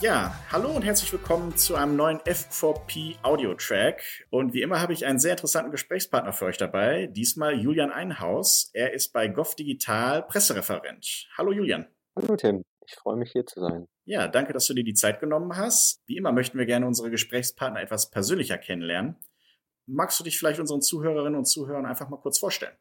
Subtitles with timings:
[0.00, 4.02] Ja, hallo und herzlich willkommen zu einem neuen F4P Audio Track.
[4.30, 7.06] Und wie immer habe ich einen sehr interessanten Gesprächspartner für euch dabei.
[7.08, 8.70] Diesmal Julian Einhaus.
[8.72, 11.28] Er ist bei Gov Digital Pressereferent.
[11.36, 11.86] Hallo Julian.
[12.16, 13.88] Hallo Tim, ich freue mich hier zu sein.
[14.06, 16.00] Ja, danke, dass du dir die Zeit genommen hast.
[16.06, 19.16] Wie immer möchten wir gerne unsere Gesprächspartner etwas persönlicher kennenlernen.
[19.84, 22.74] Magst du dich vielleicht unseren Zuhörerinnen und Zuhörern einfach mal kurz vorstellen?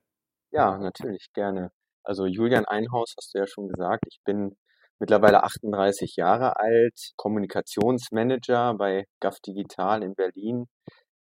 [0.52, 1.74] Ja, natürlich, gerne.
[2.02, 4.06] Also Julian Einhaus hast du ja schon gesagt.
[4.08, 4.56] Ich bin
[5.00, 10.68] mittlerweile 38 Jahre alt, Kommunikationsmanager bei GAF Digital in Berlin.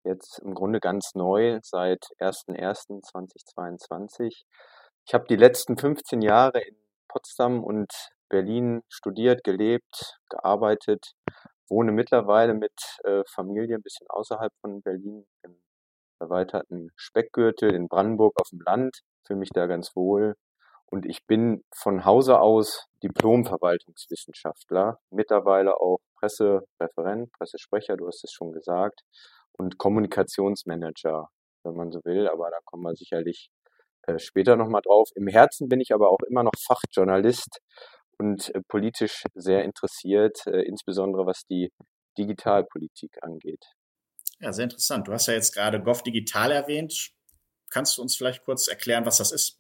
[0.04, 4.44] Jetzt im Grunde ganz neu seit 01.01.2022.
[5.06, 6.76] Ich habe die letzten 15 Jahre in
[7.08, 7.92] Potsdam und
[8.30, 11.14] Berlin studiert, gelebt, gearbeitet,
[11.68, 12.73] wohne mittlerweile mit
[13.04, 15.62] äh, Familie ein bisschen außerhalb von Berlin im
[16.20, 20.36] erweiterten Speckgürtel in Brandenburg auf dem Land, fühle mich da ganz wohl
[20.92, 28.52] und ich bin von Hause aus Diplom-Verwaltungswissenschaftler, mittlerweile auch Pressereferent, Pressesprecher, du hast es schon
[28.52, 29.02] gesagt,
[29.54, 31.30] und Kommunikationsmanager,
[31.64, 33.50] wenn man so will, aber da kommen wir sicherlich
[34.08, 35.09] äh, später nochmal drauf.
[35.16, 37.59] Im Herzen bin ich aber auch immer noch Fachjournalist
[38.18, 41.72] und äh, politisch sehr interessiert, äh, insbesondere was die
[42.18, 43.64] Digitalpolitik angeht.
[44.40, 45.08] Ja, sehr interessant.
[45.08, 47.12] Du hast ja jetzt gerade Gov Digital erwähnt.
[47.70, 49.59] Kannst du uns vielleicht kurz erklären, was das ist?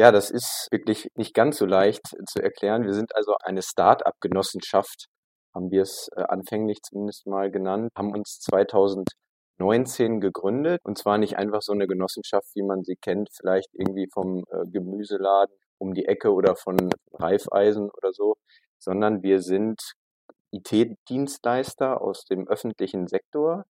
[0.00, 2.84] Ja, das ist wirklich nicht ganz so leicht zu erklären.
[2.84, 5.08] Wir sind also eine Start-up-Genossenschaft,
[5.54, 11.36] haben wir es äh, anfänglich zumindest mal genannt, haben uns 2019 gegründet und zwar nicht
[11.36, 16.06] einfach so eine Genossenschaft, wie man sie kennt, vielleicht irgendwie vom äh, Gemüseladen um die
[16.06, 16.78] Ecke oder von
[17.12, 18.36] Reifeisen oder so,
[18.78, 19.82] sondern wir sind
[20.50, 23.66] IT-Dienstleister aus dem öffentlichen Sektor,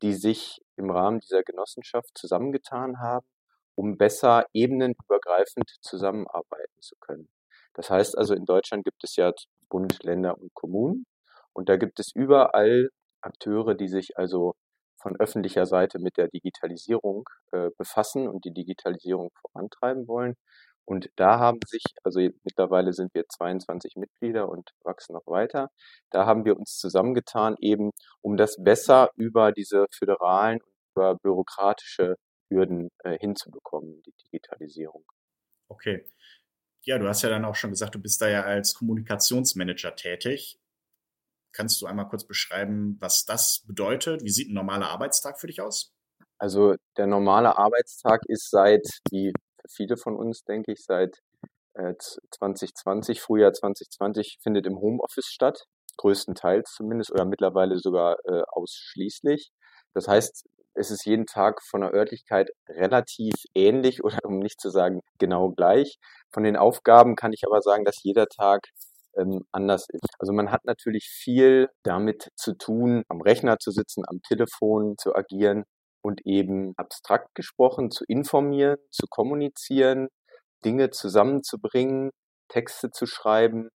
[0.00, 3.26] die sich im Rahmen dieser Genossenschaft zusammengetan haben
[3.74, 7.28] um besser ebenenübergreifend zusammenarbeiten zu können.
[7.74, 9.32] Das heißt also, in Deutschland gibt es ja
[9.68, 11.06] Bund, Länder und Kommunen
[11.52, 14.54] und da gibt es überall Akteure, die sich also
[15.00, 20.34] von öffentlicher Seite mit der Digitalisierung äh, befassen und die Digitalisierung vorantreiben wollen.
[20.86, 25.68] Und da haben sich, also mittlerweile sind wir 22 Mitglieder und wachsen noch weiter,
[26.10, 27.90] da haben wir uns zusammengetan, eben
[28.22, 30.60] um das besser über diese föderalen,
[30.94, 32.16] über bürokratische
[32.54, 35.04] Hürden äh, hinzubekommen, die Digitalisierung.
[35.68, 36.06] Okay.
[36.82, 40.58] Ja, du hast ja dann auch schon gesagt, du bist da ja als Kommunikationsmanager tätig.
[41.52, 44.22] Kannst du einmal kurz beschreiben, was das bedeutet?
[44.22, 45.94] Wie sieht ein normaler Arbeitstag für dich aus?
[46.38, 51.20] Also der normale Arbeitstag ist seit, wie für viele von uns, denke ich, seit
[51.74, 51.94] äh,
[52.32, 55.64] 2020, Frühjahr 2020, findet im Homeoffice statt,
[55.96, 59.52] größtenteils zumindest oder mittlerweile sogar äh, ausschließlich.
[59.94, 64.70] Das heißt, es ist jeden Tag von der Örtlichkeit relativ ähnlich oder um nicht zu
[64.70, 65.98] sagen genau gleich.
[66.32, 68.68] Von den Aufgaben kann ich aber sagen, dass jeder Tag
[69.16, 70.14] ähm, anders ist.
[70.18, 75.14] Also man hat natürlich viel damit zu tun, am Rechner zu sitzen, am Telefon zu
[75.14, 75.64] agieren
[76.02, 80.08] und eben abstrakt gesprochen zu informieren, zu kommunizieren,
[80.64, 82.10] Dinge zusammenzubringen,
[82.48, 83.68] Texte zu schreiben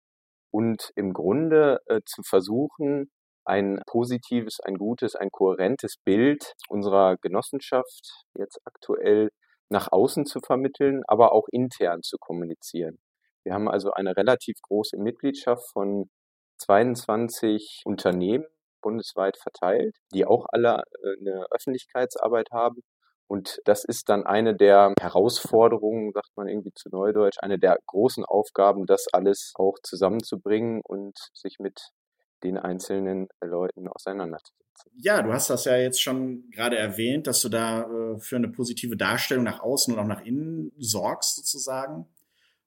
[0.50, 3.10] und im Grunde äh, zu versuchen,
[3.48, 9.31] ein positives, ein gutes, ein kohärentes Bild unserer Genossenschaft jetzt aktuell
[9.70, 12.98] nach außen zu vermitteln, aber auch intern zu kommunizieren.
[13.44, 16.10] Wir haben also eine relativ große Mitgliedschaft von
[16.58, 18.44] 22 Unternehmen
[18.82, 22.82] bundesweit verteilt, die auch alle äh, eine Öffentlichkeitsarbeit haben.
[23.26, 28.25] Und das ist dann eine der Herausforderungen, sagt man irgendwie zu Neudeutsch, eine der großen
[28.25, 31.91] Aufgaben, das alles auch zusammenzubringen und sich mit
[32.43, 34.93] den einzelnen Leuten auseinanderzusetzen.
[34.94, 38.49] Ja, du hast das ja jetzt schon gerade erwähnt, dass du da äh, für eine
[38.49, 42.06] positive Darstellung nach außen und auch nach innen sorgst sozusagen.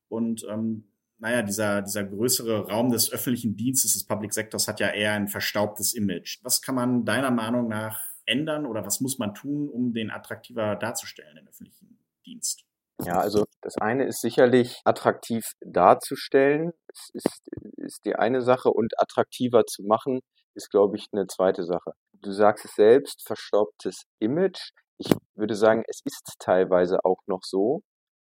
[0.10, 4.90] Und ähm, naja, dieser, dieser größere Raum des öffentlichen Dienstes, des Public Sectors hat ja
[4.90, 6.40] eher ein verstaubtes Image.
[6.44, 10.76] Was kann man deiner Meinung nach ändern oder was muss man tun, um den attraktiver
[10.76, 12.66] darzustellen, den öffentlichen Dienst?
[13.04, 17.50] Ja, also das eine ist sicherlich attraktiv darzustellen, es ist,
[17.92, 20.22] ist die eine Sache und attraktiver zu machen,
[20.56, 21.92] ist, glaube ich, eine zweite Sache.
[22.14, 24.72] Du sagst es selbst, verstaubtes Image.
[24.98, 27.82] Ich würde sagen, es ist teilweise auch noch so.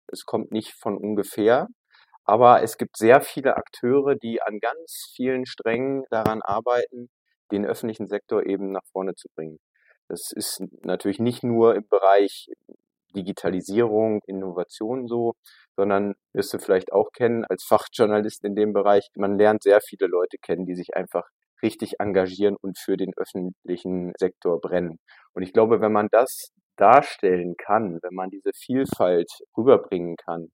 [0.08, 1.66] Es kommt nicht von ungefähr.
[2.24, 7.08] Aber es gibt sehr viele Akteure, die an ganz vielen Strängen daran arbeiten,
[7.52, 9.58] den öffentlichen Sektor eben nach vorne zu bringen.
[10.08, 12.48] Das ist natürlich nicht nur im Bereich
[13.14, 15.34] Digitalisierung, Innovation so,
[15.76, 19.08] sondern wirst du vielleicht auch kennen als Fachjournalist in dem Bereich.
[19.16, 21.24] Man lernt sehr viele Leute kennen, die sich einfach
[21.62, 24.98] richtig engagieren und für den öffentlichen Sektor brennen.
[25.34, 30.48] Und ich glaube, wenn man das darstellen kann, wenn man diese Vielfalt rüberbringen kann,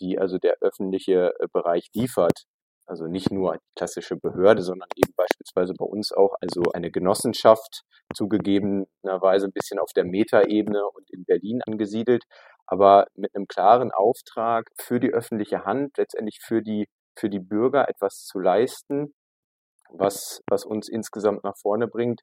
[0.00, 2.44] die also der öffentliche äh, Bereich liefert,
[2.86, 7.82] Also nicht nur klassische Behörde, sondern eben beispielsweise bei uns auch also eine Genossenschaft,
[8.14, 12.24] zugegebenerweise ein bisschen auf der Metaebene und in Berlin angesiedelt,
[12.66, 16.88] aber mit einem klaren Auftrag für die öffentliche Hand, letztendlich für die,
[17.18, 19.14] für die Bürger etwas zu leisten,
[19.90, 22.22] was, was uns insgesamt nach vorne bringt.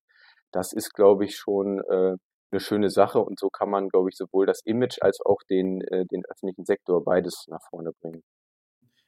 [0.51, 2.15] Das ist, glaube ich, schon äh,
[2.51, 5.81] eine schöne Sache und so kann man, glaube ich, sowohl das Image als auch den,
[5.81, 8.23] äh, den öffentlichen Sektor beides nach vorne bringen.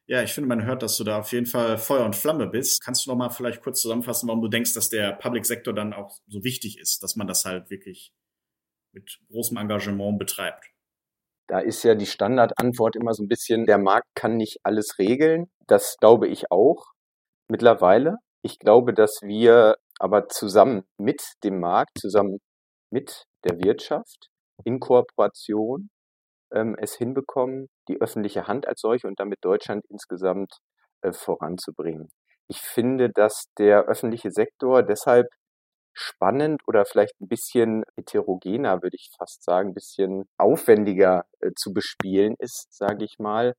[0.06, 2.83] Ja, ich finde, man hört, dass du da auf jeden Fall Feuer und Flamme bist.
[2.83, 5.94] Kannst du noch mal vielleicht kurz zusammenfassen, warum du denkst, dass der Public Sektor dann
[5.94, 8.13] auch so wichtig ist, dass man das halt wirklich
[8.91, 10.72] mit großem Engagement betreibt?
[11.48, 15.48] Da ist ja die Standardantwort immer so ein bisschen, der Markt kann nicht alles regeln.
[15.68, 16.86] Das glaube ich auch
[17.50, 18.18] mittlerweile.
[18.42, 22.40] Ich glaube, dass wir aber zusammen mit dem Markt, zusammen
[22.92, 24.30] mit der Wirtschaft
[24.63, 25.90] in Kooperation
[26.54, 30.51] ähm, es hinbekommen, die öffentliche Hand als solche und damit Deutschland insgesamt
[31.01, 32.10] äh, voranzubringen.
[32.48, 35.28] Ich finde, dass der öffentliche Sektor deshalb
[35.94, 41.74] spannend oder vielleicht ein bisschen heterogener, würde ich fast sagen, ein bisschen aufwendiger äh, zu
[41.74, 43.56] bespielen ist, sage ich mal,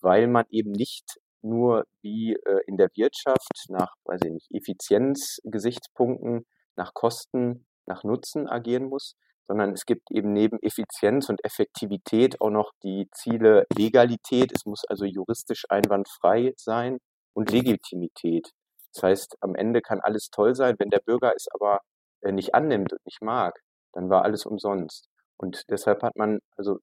[0.00, 6.46] weil man eben nicht nur wie äh, in der Wirtschaft nach, weiß ich nicht, Effizienzgesichtspunkten,
[6.76, 9.14] nach Kosten, nach Nutzen agieren muss,
[9.48, 14.52] sondern es gibt eben neben Effizienz und Effektivität auch noch die Ziele Legalität.
[14.54, 16.98] Es muss also juristisch einwandfrei sein
[17.32, 18.50] und Legitimität.
[18.92, 21.80] Das heißt, am Ende kann alles toll sein, wenn der Bürger es aber
[22.22, 23.60] äh, nicht annimmt und nicht mag,
[23.92, 25.08] dann war alles umsonst.
[25.36, 26.78] Und deshalb hat man also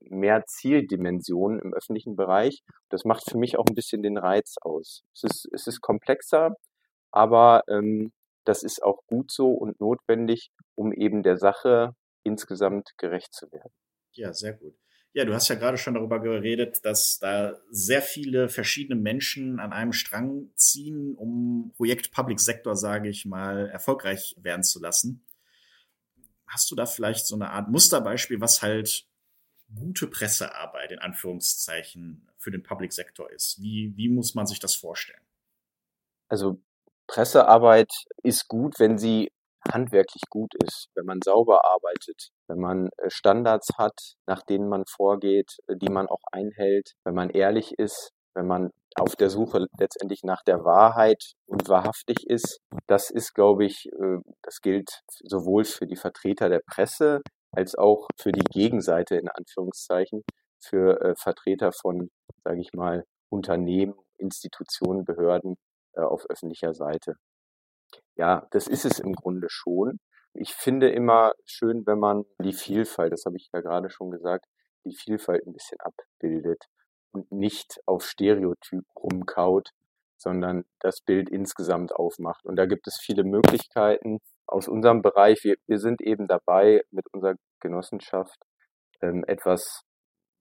[0.00, 2.62] mehr Zieldimensionen im öffentlichen Bereich.
[2.90, 5.02] Das macht für mich auch ein bisschen den Reiz aus.
[5.14, 6.54] Es ist, es ist komplexer,
[7.10, 8.12] aber ähm,
[8.44, 13.72] das ist auch gut so und notwendig, um eben der Sache insgesamt gerecht zu werden.
[14.12, 14.74] Ja, sehr gut.
[15.18, 19.72] Ja, du hast ja gerade schon darüber geredet, dass da sehr viele verschiedene Menschen an
[19.72, 25.26] einem Strang ziehen, um Projekt Public Sector, sage ich mal, erfolgreich werden zu lassen.
[26.46, 29.08] Hast du da vielleicht so eine Art Musterbeispiel, was halt
[29.74, 33.60] gute Pressearbeit in Anführungszeichen für den Public Sector ist?
[33.60, 35.26] Wie, wie muss man sich das vorstellen?
[36.28, 36.62] Also
[37.08, 37.90] Pressearbeit
[38.22, 39.32] ist gut, wenn sie
[39.72, 44.84] handwerklich gut ist, wenn man sauber arbeitet, wenn man äh, Standards hat, nach denen man
[44.86, 49.66] vorgeht, äh, die man auch einhält, wenn man ehrlich ist, wenn man auf der Suche
[49.78, 52.60] letztendlich nach der Wahrheit und wahrhaftig ist.
[52.86, 57.20] Das ist, glaube ich, äh, das gilt sowohl für die Vertreter der Presse
[57.52, 60.22] als auch für die Gegenseite in Anführungszeichen,
[60.60, 62.10] für Vertreter von,
[62.44, 65.56] sage ich mal, Unternehmen, Institutionen, Behörden
[65.94, 67.14] auf öffentlicher Seite.
[68.18, 70.00] Ja, das ist es im Grunde schon.
[70.34, 74.44] Ich finde immer schön, wenn man die Vielfalt, das habe ich ja gerade schon gesagt,
[74.84, 76.64] die Vielfalt ein bisschen abbildet
[77.12, 79.70] und nicht auf Stereotyp rumkaut,
[80.16, 82.44] sondern das Bild insgesamt aufmacht.
[82.44, 85.44] Und da gibt es viele Möglichkeiten aus unserem Bereich.
[85.44, 88.38] Wir, wir sind eben dabei, mit unserer Genossenschaft
[89.00, 89.82] ähm, etwas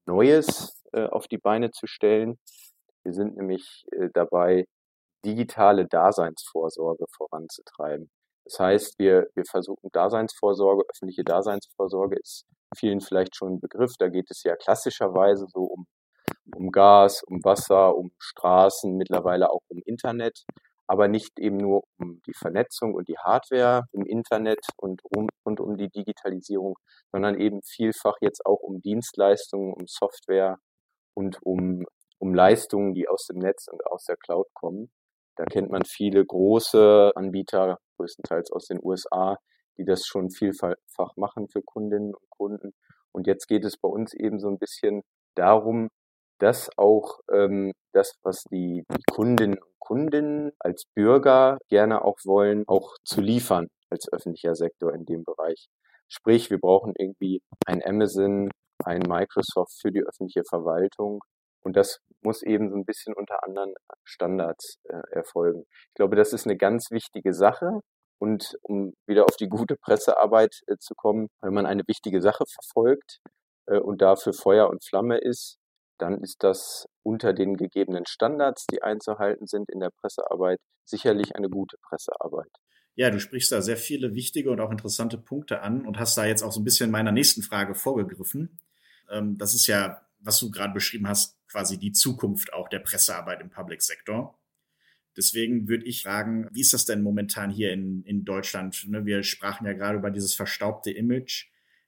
[0.08, 2.40] Neues äh, auf die Beine zu stellen.
[3.04, 4.66] Wir sind nämlich äh, dabei,
[5.26, 8.10] digitale Daseinsvorsorge voranzutreiben.
[8.46, 13.94] Das heißt, wir, wir versuchen Daseinsvorsorge, öffentliche Daseinsvorsorge ist vielen vielleicht schon ein Begriff.
[14.00, 15.86] Da geht es ja klassischerweise so um,
[16.56, 20.46] um Gas, um Wasser, um Straßen, mittlerweile auch um Internet,
[20.88, 25.60] aber nicht eben nur um die Vernetzung und die Hardware im Internet und um, und
[25.60, 26.78] um die Digitalisierung,
[27.12, 30.58] sondern eben vielfach jetzt auch um Dienstleistungen, um Software
[31.14, 31.86] und um,
[32.20, 34.90] um Leistungen, die aus dem Netz und aus der Cloud kommen.
[35.38, 39.38] Da kennt man viele große Anbieter, größtenteils aus den USA,
[39.78, 40.76] die das schon vielfach
[41.16, 42.74] machen für Kundinnen und Kunden.
[43.12, 45.04] Und jetzt geht es bei uns eben so ein bisschen
[45.36, 45.90] darum,
[46.40, 52.64] dass auch ähm, das, was die, die Kundinnen und Kunden als Bürger gerne auch wollen,
[52.68, 55.68] auch zu liefern als öffentlicher Sektor in dem Bereich.
[56.10, 58.50] Sprich, wir brauchen irgendwie ein Amazon,
[58.84, 61.22] ein Microsoft für die öffentliche Verwaltung.
[61.68, 63.74] Und das muss eben so ein bisschen unter anderen
[64.06, 65.66] Standards äh, erfolgen.
[65.90, 67.82] Ich glaube, das ist eine ganz wichtige Sache.
[68.20, 72.46] Und um wieder auf die gute Pressearbeit äh, zu kommen, wenn man eine wichtige Sache
[72.48, 73.20] verfolgt
[73.66, 75.58] äh, und dafür Feuer und Flamme ist,
[75.98, 81.50] dann ist das unter den gegebenen Standards, die einzuhalten sind in der Pressearbeit, sicherlich eine
[81.50, 82.52] gute Pressearbeit.
[82.96, 86.24] Ja, du sprichst da sehr viele wichtige und auch interessante Punkte an und hast da
[86.24, 88.58] jetzt auch so ein bisschen meiner nächsten Frage vorgegriffen.
[89.10, 93.42] Ähm, das ist ja, was du gerade beschrieben hast, quasi die Zukunft auch der Pressearbeit
[93.42, 94.40] im Public Sector.
[95.16, 98.88] Deswegen würde ich fragen, wie ist das denn momentan hier in, in Deutschland?
[98.88, 101.48] Ne, wir sprachen ja gerade über dieses verstaubte Image.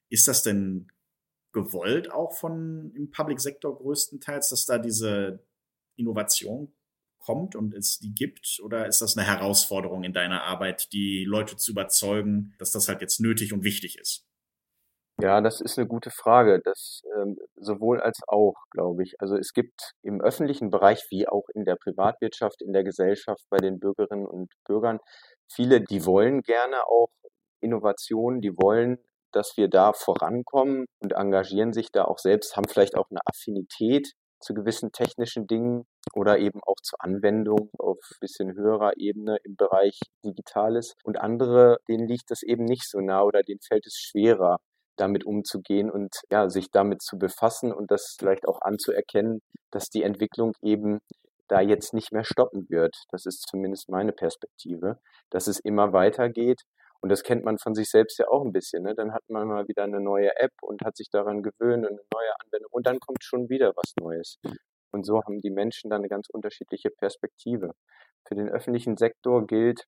[0.09, 0.91] Ist das denn
[1.51, 5.45] gewollt auch von im Public Sektor größtenteils, dass da diese
[5.95, 6.73] Innovation
[7.19, 8.59] kommt und es die gibt?
[8.63, 13.01] Oder ist das eine Herausforderung in deiner Arbeit, die Leute zu überzeugen, dass das halt
[13.01, 14.28] jetzt nötig und wichtig ist?
[15.21, 16.61] Ja, das ist eine gute Frage.
[16.63, 19.15] Das ähm, sowohl als auch, glaube ich.
[19.19, 23.57] Also es gibt im öffentlichen Bereich wie auch in der Privatwirtschaft, in der Gesellschaft, bei
[23.57, 24.99] den Bürgerinnen und Bürgern
[25.51, 27.09] viele, die wollen gerne auch
[27.61, 28.97] Innovationen, die wollen,
[29.33, 34.13] dass wir da vorankommen und engagieren sich da auch selbst, haben vielleicht auch eine Affinität
[34.39, 39.99] zu gewissen technischen Dingen oder eben auch zur Anwendung auf bisschen höherer Ebene im Bereich
[40.23, 40.93] Digitales.
[41.03, 44.59] Und andere, denen liegt das eben nicht so nah oder denen fällt es schwerer,
[44.99, 49.41] damit umzugehen und ja, sich damit zu befassen und das vielleicht auch anzuerkennen,
[49.71, 50.99] dass die Entwicklung eben
[51.47, 52.95] da jetzt nicht mehr stoppen wird.
[53.11, 56.61] Das ist zumindest meine Perspektive, dass es immer weitergeht.
[57.01, 58.83] Und das kennt man von sich selbst ja auch ein bisschen.
[58.83, 58.93] Ne?
[58.93, 62.05] Dann hat man mal wieder eine neue App und hat sich daran gewöhnt und eine
[62.13, 64.37] neue Anwendung und dann kommt schon wieder was Neues.
[64.91, 67.73] Und so haben die Menschen dann eine ganz unterschiedliche Perspektive.
[68.27, 69.85] Für den öffentlichen Sektor gilt,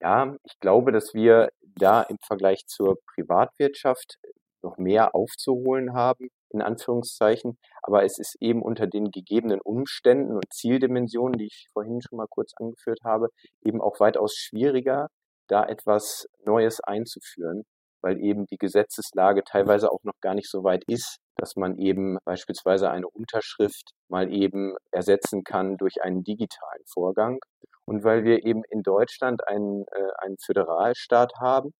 [0.00, 4.18] ja, ich glaube, dass wir da im Vergleich zur Privatwirtschaft
[4.62, 7.58] noch mehr aufzuholen haben, in Anführungszeichen.
[7.82, 12.26] Aber es ist eben unter den gegebenen Umständen und Zieldimensionen, die ich vorhin schon mal
[12.28, 13.28] kurz angeführt habe,
[13.64, 15.08] eben auch weitaus schwieriger,
[15.48, 17.64] da etwas Neues einzuführen,
[18.02, 22.18] weil eben die Gesetzeslage teilweise auch noch gar nicht so weit ist, dass man eben
[22.24, 27.38] beispielsweise eine Unterschrift mal eben ersetzen kann durch einen digitalen Vorgang.
[27.90, 31.74] Und weil wir eben in Deutschland einen, äh, einen Föderalstaat haben,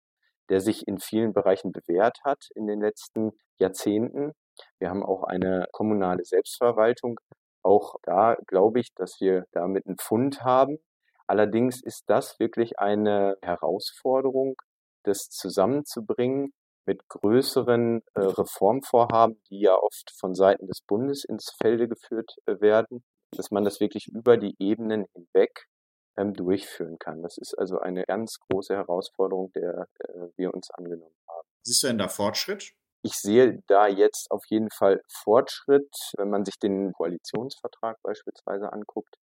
[0.49, 4.33] der sich in vielen Bereichen bewährt hat in den letzten Jahrzehnten.
[4.81, 7.21] Wir haben auch eine kommunale Selbstverwaltung.
[7.63, 10.79] Auch da glaube ich, dass wir damit einen Fund haben.
[11.29, 14.57] Allerdings ist das wirklich eine Herausforderung,
[15.05, 16.53] das zusammenzubringen
[16.87, 22.61] mit größeren äh, Reformvorhaben, die ja oft von Seiten des Bundes ins Felde geführt äh,
[22.61, 25.69] werden, dass man das wirklich über die Ebenen hinweg
[26.21, 27.23] ähm, durchführen kann.
[27.23, 31.49] Das ist also eine ganz große Herausforderung, der äh, wir uns angenommen haben.
[31.63, 32.73] Siehst du denn da Fortschritt?
[33.03, 39.17] Ich sehe da jetzt auf jeden Fall Fortschritt, wenn man sich den Koalitionsvertrag beispielsweise anguckt,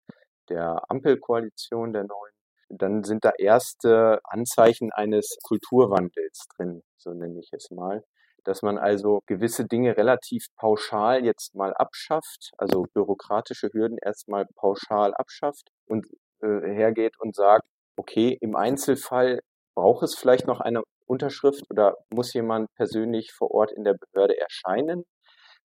[0.49, 2.33] der Ampelkoalition der neuen,
[2.69, 8.03] dann sind da erste Anzeichen eines Kulturwandels drin, so nenne ich es mal.
[8.45, 15.13] Dass man also gewisse Dinge relativ pauschal jetzt mal abschafft, also bürokratische Hürden erstmal pauschal
[15.15, 16.05] abschafft und
[16.45, 17.65] äh, hergeht und sagt,
[17.97, 19.41] okay, im Einzelfall
[19.75, 24.39] braucht es vielleicht noch eine Unterschrift oder muss jemand persönlich vor Ort in der Behörde
[24.39, 25.03] erscheinen.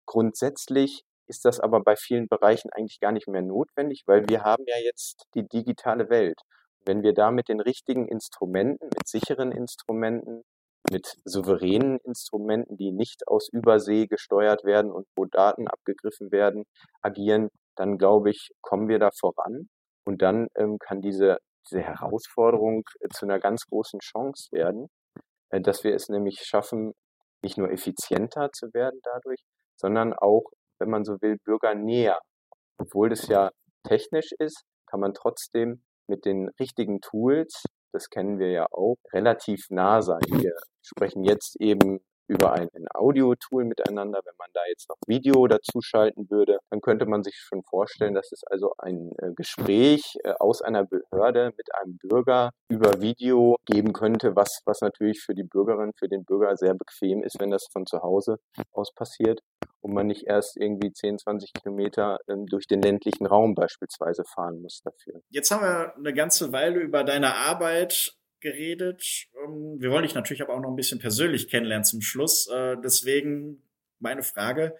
[0.06, 4.64] Grundsätzlich ist das aber bei vielen Bereichen eigentlich gar nicht mehr notwendig, weil wir haben
[4.66, 6.40] ja jetzt die digitale Welt.
[6.84, 10.42] Wenn wir da mit den richtigen Instrumenten, mit sicheren Instrumenten,
[10.90, 16.64] mit souveränen Instrumenten, die nicht aus Übersee gesteuert werden und wo Daten abgegriffen werden,
[17.02, 19.68] agieren, dann glaube ich, kommen wir da voran.
[20.04, 21.38] Und dann ähm, kann diese,
[21.68, 24.88] diese Herausforderung äh, zu einer ganz großen Chance werden,
[25.50, 26.92] äh, dass wir es nämlich schaffen,
[27.42, 29.40] nicht nur effizienter zu werden dadurch,
[29.76, 30.44] sondern auch,
[30.78, 32.18] wenn man so will, bürgernäher.
[32.78, 33.50] Obwohl das ja
[33.86, 39.66] technisch ist, kann man trotzdem mit den richtigen Tools, das kennen wir ja auch, relativ
[39.70, 40.20] nah sein.
[40.28, 44.20] Wir sprechen jetzt eben über ein, Audio-Tool miteinander.
[44.24, 48.14] Wenn man da jetzt noch Video dazu schalten würde, dann könnte man sich schon vorstellen,
[48.14, 53.56] dass es also ein äh, Gespräch äh, aus einer Behörde mit einem Bürger über Video
[53.66, 57.50] geben könnte, was, was natürlich für die Bürgerin, für den Bürger sehr bequem ist, wenn
[57.50, 58.38] das von zu Hause
[58.72, 59.40] aus passiert
[59.80, 64.62] und man nicht erst irgendwie 10, 20 Kilometer ähm, durch den ländlichen Raum beispielsweise fahren
[64.62, 65.20] muss dafür.
[65.30, 69.26] Jetzt haben wir eine ganze Weile über deine Arbeit geredet.
[69.44, 72.48] Ähm, wir wollen dich natürlich aber auch noch ein bisschen persönlich kennenlernen zum Schluss.
[72.48, 73.62] Äh, deswegen
[73.98, 74.76] meine Frage,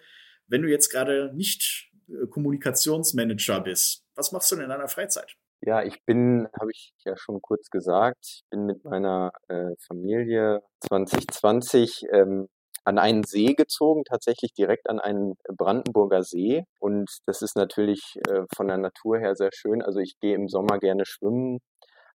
[0.47, 5.35] wenn du jetzt gerade nicht äh, Kommunikationsmanager bist, was machst du denn in deiner Freizeit?
[5.63, 10.61] Ja, ich bin, habe ich ja schon kurz gesagt, ich bin mit meiner äh, Familie
[10.87, 12.47] 2020 ähm,
[12.83, 16.63] an einen See gezogen, tatsächlich direkt an einen Brandenburger See.
[16.79, 18.19] Und das ist natürlich
[18.55, 19.83] von der Natur her sehr schön.
[19.83, 21.59] Also ich gehe im Sommer gerne schwimmen,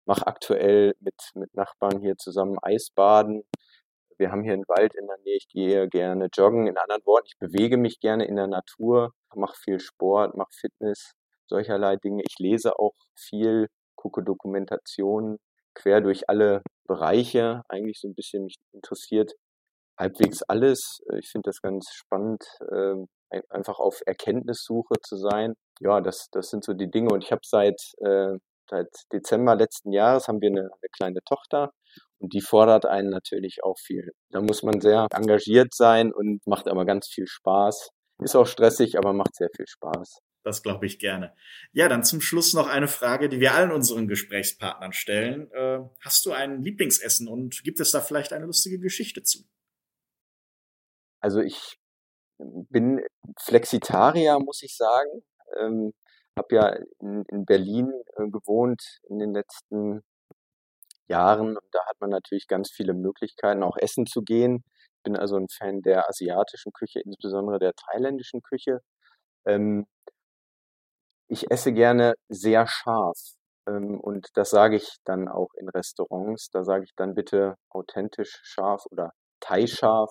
[0.07, 3.45] mache aktuell mit, mit Nachbarn hier zusammen Eisbaden.
[4.19, 6.67] Wir haben hier einen Wald in der Nähe, ich gehe gerne joggen.
[6.67, 11.13] In anderen Worten, ich bewege mich gerne in der Natur, mache viel Sport, mache Fitness,
[11.47, 12.23] solcherlei Dinge.
[12.27, 15.39] Ich lese auch viel, gucke Dokumentationen
[15.77, 17.63] quer durch alle Bereiche.
[17.69, 19.33] Eigentlich so ein bisschen mich interessiert
[19.99, 21.01] halbwegs alles.
[21.19, 23.09] Ich finde das ganz spannend, ähm,
[23.49, 25.55] einfach auf Erkenntnissuche zu sein.
[25.81, 27.13] Ja, das, das sind so die Dinge.
[27.13, 31.73] Und ich habe seit äh, Seit Dezember letzten Jahres haben wir eine, eine kleine Tochter
[32.19, 34.13] und die fordert einen natürlich auch viel.
[34.31, 37.91] Da muss man sehr engagiert sein und macht aber ganz viel Spaß.
[38.23, 40.21] Ist auch stressig, aber macht sehr viel Spaß.
[40.43, 41.35] Das glaube ich gerne.
[41.73, 45.51] Ja, dann zum Schluss noch eine Frage, die wir allen unseren Gesprächspartnern stellen.
[45.51, 49.45] Äh, hast du ein Lieblingsessen und gibt es da vielleicht eine lustige Geschichte zu?
[51.21, 51.79] Also ich
[52.39, 53.01] bin
[53.41, 55.25] Flexitarier, muss ich sagen.
[55.59, 55.93] Ähm,
[56.37, 56.69] habe ja
[57.01, 60.03] in, in Berlin äh, gewohnt in den letzten
[61.09, 64.65] Jahren und da hat man natürlich ganz viele Möglichkeiten, auch essen zu gehen.
[65.05, 68.81] Bin also ein Fan der asiatischen Küche, insbesondere der thailändischen Küche.
[69.47, 69.87] Ähm,
[71.29, 73.19] ich esse gerne sehr scharf.
[73.69, 76.51] Ähm, und das sage ich dann auch in Restaurants.
[76.51, 80.11] Da sage ich dann bitte authentisch scharf oder Thai-scharf.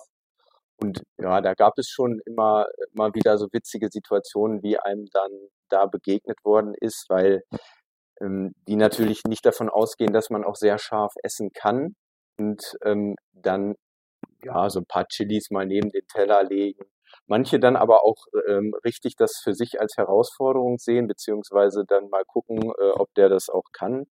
[0.78, 5.30] Und ja, da gab es schon immer mal wieder so witzige Situationen, wie einem dann
[5.68, 7.42] da begegnet worden ist, weil
[8.20, 11.94] ähm, die natürlich nicht davon ausgehen, dass man auch sehr scharf essen kann
[12.38, 13.74] und ähm, dann
[14.42, 16.84] ja so ein paar Chilis mal neben den Teller legen.
[17.26, 22.24] Manche dann aber auch ähm, richtig das für sich als Herausforderung sehen, beziehungsweise dann mal
[22.24, 24.06] gucken, äh, ob der das auch kann.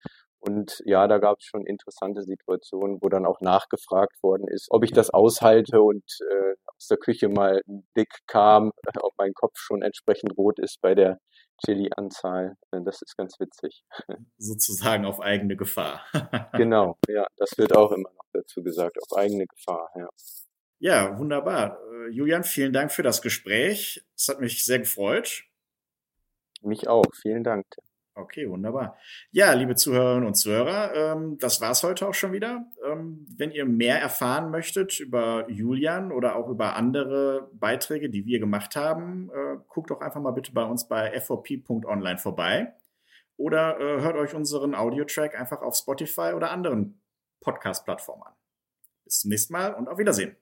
[0.40, 4.84] Und ja, da gab es schon interessante Situationen, wo dann auch nachgefragt worden ist, ob
[4.84, 9.58] ich das aushalte und äh, aus der Küche mal ein Blick kam, ob mein Kopf
[9.58, 11.18] schon entsprechend rot ist bei der
[11.64, 12.56] Chili-Anzahl.
[12.72, 13.82] Äh, das ist ganz witzig.
[14.38, 16.04] Sozusagen auf eigene Gefahr.
[16.54, 20.08] genau, ja, das wird auch immer noch dazu gesagt, auf eigene Gefahr, ja.
[20.82, 21.78] Ja, wunderbar.
[21.92, 24.02] Äh, Julian, vielen Dank für das Gespräch.
[24.16, 25.44] Es hat mich sehr gefreut.
[26.62, 27.04] Mich auch.
[27.20, 27.66] Vielen Dank.
[28.14, 28.98] Okay, wunderbar.
[29.30, 32.66] Ja, liebe Zuhörerinnen und Zuhörer, ähm, das war's heute auch schon wieder.
[32.84, 38.40] Ähm, wenn ihr mehr erfahren möchtet über Julian oder auch über andere Beiträge, die wir
[38.40, 42.74] gemacht haben, äh, guckt doch einfach mal bitte bei uns bei fvp.online vorbei
[43.36, 47.00] oder äh, hört euch unseren Audiotrack einfach auf Spotify oder anderen
[47.40, 48.34] Podcast-Plattformen an.
[49.04, 50.36] Bis zum nächsten Mal und auf Wiedersehen.